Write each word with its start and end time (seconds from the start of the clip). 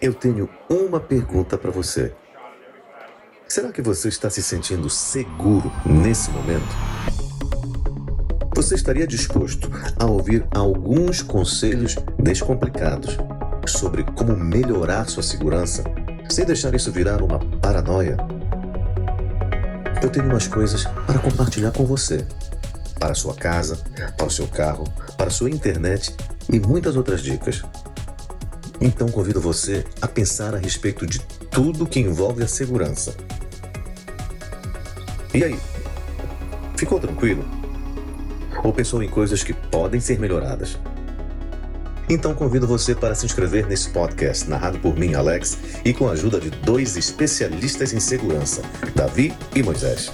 eu 0.00 0.12
tenho 0.12 0.48
uma 0.68 1.00
pergunta 1.00 1.56
para 1.56 1.70
você. 1.70 2.12
Será 3.48 3.72
que 3.72 3.80
você 3.80 4.08
está 4.08 4.28
se 4.28 4.42
sentindo 4.42 4.90
seguro 4.90 5.72
nesse 5.84 6.30
momento? 6.30 6.68
Você 8.54 8.74
estaria 8.74 9.06
disposto 9.06 9.70
a 9.98 10.06
ouvir 10.06 10.46
alguns 10.50 11.22
conselhos 11.22 11.96
descomplicados 12.18 13.16
sobre 13.66 14.02
como 14.02 14.36
melhorar 14.36 15.08
sua 15.08 15.22
segurança 15.22 15.84
sem 16.28 16.44
deixar 16.44 16.74
isso 16.74 16.90
virar 16.90 17.22
uma 17.22 17.38
paranoia? 17.60 18.16
Eu 20.02 20.10
tenho 20.10 20.26
umas 20.26 20.46
coisas 20.48 20.84
para 21.06 21.18
compartilhar 21.18 21.72
com 21.72 21.86
você. 21.86 22.26
Para 22.98 23.14
sua 23.14 23.34
casa, 23.34 23.78
para 24.16 24.26
o 24.26 24.30
seu 24.30 24.46
carro, 24.46 24.84
para 25.16 25.30
sua 25.30 25.50
internet 25.50 26.14
e 26.52 26.58
muitas 26.58 26.96
outras 26.96 27.22
dicas. 27.22 27.62
Então 28.80 29.08
convido 29.08 29.40
você 29.40 29.84
a 30.00 30.06
pensar 30.06 30.54
a 30.54 30.58
respeito 30.58 31.06
de 31.06 31.20
tudo 31.50 31.86
que 31.86 32.00
envolve 32.00 32.42
a 32.42 32.48
segurança. 32.48 33.14
E 35.32 35.44
aí? 35.44 35.58
Ficou 36.76 37.00
tranquilo? 37.00 37.44
Ou 38.62 38.72
pensou 38.72 39.02
em 39.02 39.08
coisas 39.08 39.42
que 39.42 39.52
podem 39.52 40.00
ser 40.00 40.18
melhoradas? 40.18 40.78
Então 42.08 42.34
convido 42.34 42.66
você 42.66 42.94
para 42.94 43.14
se 43.14 43.26
inscrever 43.26 43.66
nesse 43.66 43.90
podcast 43.90 44.48
narrado 44.48 44.78
por 44.78 44.96
mim, 44.96 45.14
Alex, 45.14 45.58
e 45.84 45.92
com 45.92 46.08
a 46.08 46.12
ajuda 46.12 46.38
de 46.38 46.50
dois 46.50 46.96
especialistas 46.96 47.92
em 47.92 47.98
segurança, 47.98 48.62
Davi 48.94 49.34
e 49.54 49.62
Moisés. 49.62 50.12